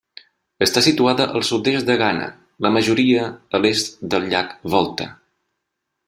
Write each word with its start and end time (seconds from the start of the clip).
Està 0.65 0.81
situada 0.85 1.27
al 1.39 1.43
sud-est 1.49 1.89
de 1.91 1.97
Ghana, 2.01 2.25
la 2.67 2.71
majoria 2.77 3.27
a 3.59 3.63
l'est 3.65 4.01
del 4.15 4.25
llac 4.33 4.57
Volta. 4.77 5.07